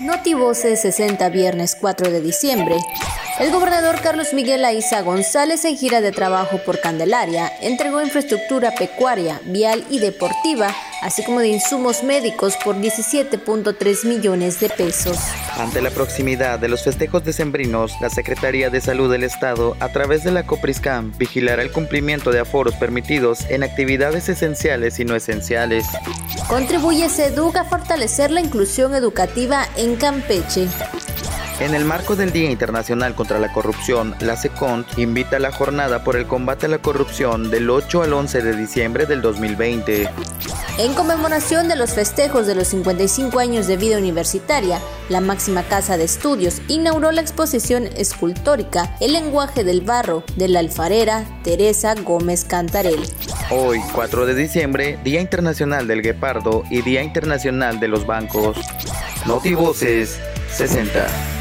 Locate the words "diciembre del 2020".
38.56-40.08